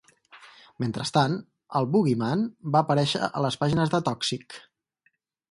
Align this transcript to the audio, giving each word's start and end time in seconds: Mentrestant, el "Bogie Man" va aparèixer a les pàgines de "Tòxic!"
Mentrestant, 0.83 1.35
el 1.81 1.87
"Bogie 1.97 2.15
Man" 2.23 2.47
va 2.77 2.81
aparèixer 2.87 3.23
a 3.29 3.45
les 3.47 3.61
pàgines 3.65 3.95
de 3.97 4.01
"Tòxic!" 4.09 4.59